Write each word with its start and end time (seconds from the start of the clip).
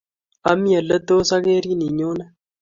Ami 0.49 0.69
ole 0.79 0.97
tos 1.07 1.29
akerin 1.37 1.81
inyone 1.87 2.25